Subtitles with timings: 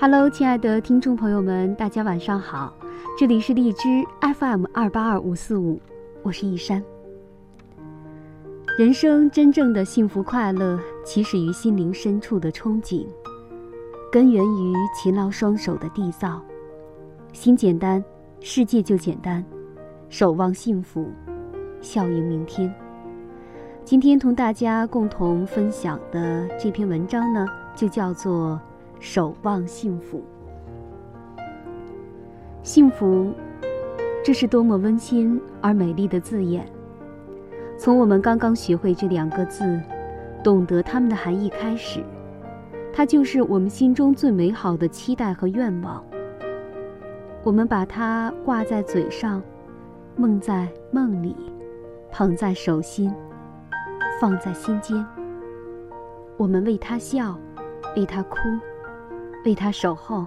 [0.00, 2.72] Hello，亲爱的听众朋友们，大家晚上好，
[3.18, 4.02] 这里是荔枝
[4.38, 5.78] FM 二八二五四五，
[6.22, 6.82] 我是一山。
[8.78, 13.06] 人生真正的幸福快乐，起始于心灵深处的憧憬，
[14.10, 16.40] 根源于勤劳双手的缔造。
[17.34, 18.02] 心简单，
[18.40, 19.44] 世界就简单。
[20.08, 21.10] 守望幸福，
[21.82, 22.74] 笑迎明天。
[23.84, 27.44] 今天同大家共同分享的这篇文章呢，
[27.76, 28.58] 就叫做。
[29.00, 30.22] 守望幸福，
[32.62, 33.32] 幸福，
[34.22, 36.66] 这是多么温馨而美丽的字眼。
[37.78, 39.80] 从我们刚刚学会这两个字，
[40.44, 42.04] 懂得它们的含义开始，
[42.92, 46.04] 它就是我们心中最美好的期待和愿望。
[47.42, 49.42] 我们把它挂在嘴上，
[50.14, 51.34] 梦在梦里，
[52.12, 53.10] 捧在手心，
[54.20, 55.02] 放在心间。
[56.36, 57.38] 我们为他笑，
[57.96, 58.36] 为他哭。
[59.44, 60.26] 为他守候，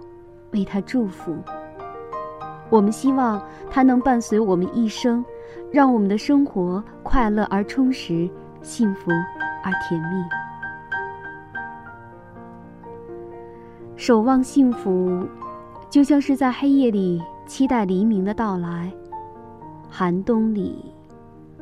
[0.52, 1.36] 为他祝福。
[2.70, 5.24] 我们希望他能伴随我们一生，
[5.72, 8.28] 让我们的生活快乐而充实，
[8.62, 9.12] 幸福
[9.64, 10.24] 而甜蜜。
[13.96, 15.24] 守望幸福，
[15.90, 18.92] 就像是在黑夜里期待黎明的到来，
[19.90, 20.92] 寒冬里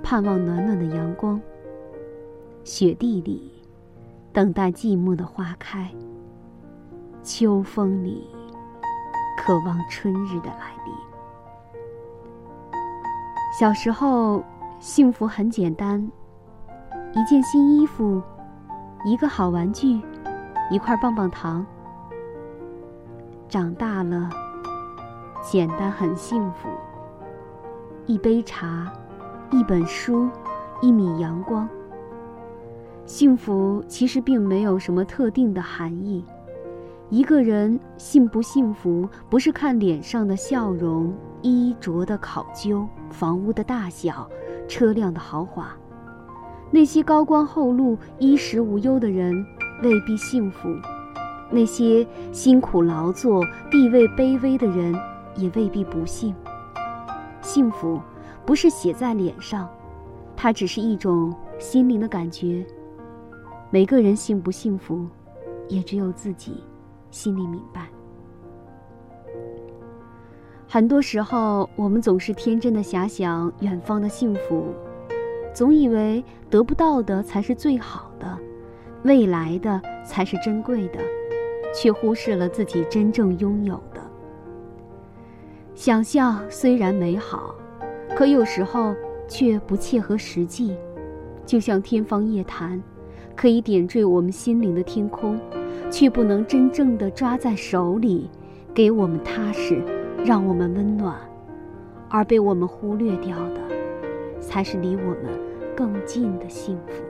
[0.02, 1.40] 盼望暖暖的阳光，
[2.64, 3.52] 雪地里
[4.32, 5.92] 等待寂寞的花开。
[7.24, 8.28] 秋风里，
[9.38, 10.94] 渴望春日的来临。
[13.58, 14.44] 小时候，
[14.80, 16.02] 幸福很简单：
[17.14, 18.22] 一件新衣服，
[19.06, 20.02] 一个好玩具，
[20.72, 21.64] 一块棒棒糖。
[23.48, 24.28] 长大了，
[25.42, 26.70] 简单很幸福：
[28.08, 28.92] 一杯茶，
[29.52, 30.28] 一本书，
[30.82, 31.70] 一米阳光。
[33.06, 36.26] 幸福其实并没有什么特定的含义。
[37.12, 44.30] 一个人幸不幸福，不是看脸上的笑容、衣着的考究、房屋的大小、
[44.66, 45.76] 车辆的豪华。
[46.72, 49.46] 那些高官厚禄、衣食无忧的人
[49.84, 50.70] 未必幸福；
[51.50, 54.96] 那些辛苦劳作、地位卑微的人
[55.36, 56.34] 也未必不幸。
[57.42, 58.00] 幸福
[58.46, 59.70] 不是写在脸上，
[60.34, 62.66] 它只是一种心灵的感觉。
[63.70, 65.06] 每个人幸不幸福，
[65.68, 66.64] 也只有自己。
[67.12, 67.90] 心里明白，
[70.68, 74.74] 很多时候我们总是天真的遐想远方的幸福，
[75.54, 78.38] 总以为得不到的才是最好的，
[79.04, 81.00] 未来的才是珍贵的，
[81.76, 84.02] 却忽视了自己真正拥有的。
[85.76, 87.54] 想象虽然美好，
[88.16, 88.96] 可有时候
[89.28, 90.78] 却不切合实际，
[91.46, 92.82] 就像天方夜谭，
[93.36, 95.38] 可以点缀我们心灵的天空。
[95.92, 98.30] 却不能真正的抓在手里，
[98.74, 99.84] 给我们踏实，
[100.26, 101.16] 让我们温暖，
[102.10, 103.60] 而被我们忽略掉的，
[104.40, 105.38] 才是离我们
[105.76, 107.04] 更近的幸福。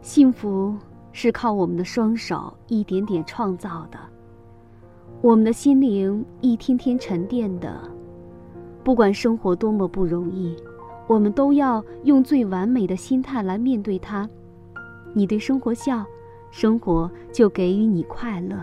[0.00, 0.74] 幸福
[1.12, 3.98] 是靠我们的双手一点点创造的，
[5.20, 7.78] 我们的心灵一天天沉淀的。
[8.82, 10.56] 不管生活多么不容易，
[11.06, 14.26] 我们都要用最完美的心态来面对它。
[15.14, 16.04] 你对生活笑，
[16.50, 18.58] 生活就给予你快乐；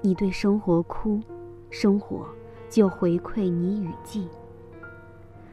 [0.00, 1.20] 你对生活哭，
[1.70, 2.26] 生活
[2.68, 4.26] 就回馈你雨季。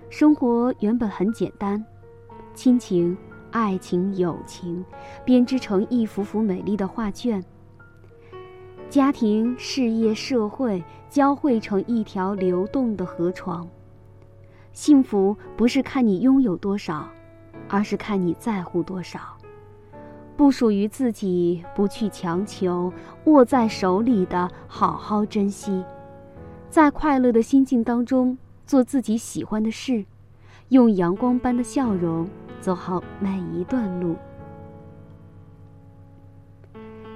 [0.10, 1.86] 生活原本很简单，
[2.56, 3.16] 亲情、
[3.52, 4.84] 爱情、友情
[5.24, 7.42] 编织成一幅幅美丽的画卷；
[8.90, 13.68] 家庭、事业、社会交汇成一条流动的河床。
[14.72, 17.08] 幸福不是看你拥有多少，
[17.68, 19.20] 而是看你在乎多少。
[20.40, 22.90] 不属于自己，不去强求；
[23.26, 25.84] 握在手里的，好好珍惜。
[26.70, 30.06] 在快乐的心境当中，做自己喜欢的事，
[30.70, 32.26] 用阳光般的笑容
[32.62, 34.16] 走好每一段路。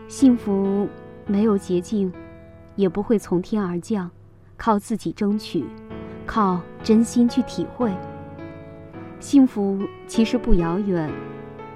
[0.09, 0.89] 幸福
[1.25, 2.11] 没有捷径，
[2.75, 4.11] 也不会从天而降，
[4.57, 5.63] 靠自己争取，
[6.25, 7.89] 靠真心去体会。
[9.21, 11.09] 幸福其实不遥远。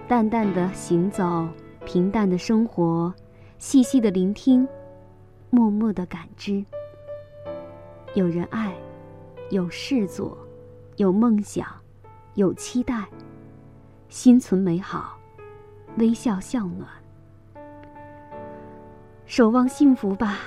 [0.08, 1.46] 淡淡的行走，
[1.86, 3.14] 平淡的生活，
[3.58, 4.66] 细细的聆听，
[5.50, 6.64] 默默的感知。
[8.14, 8.74] 有人爱，
[9.50, 10.38] 有事做，
[10.96, 11.68] 有梦想，
[12.36, 13.06] 有期待，
[14.08, 15.18] 心存美好，
[15.98, 16.90] 微笑向暖，
[19.26, 20.38] 守望幸福吧。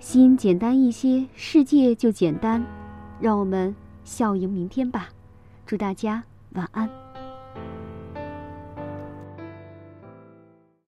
[0.00, 2.62] 心简单一些，世界就简单。
[3.20, 5.08] 让我们笑迎明天吧。
[5.64, 6.22] 祝大家
[6.54, 7.03] 晚安。